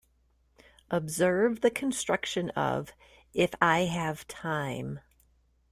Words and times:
Observe 0.89 1.61
the 1.61 1.69
construction 1.69 2.49
of: 2.55 2.91
if 3.35 3.51
I 3.61 3.81
have 3.81 4.27
time. 4.27 4.99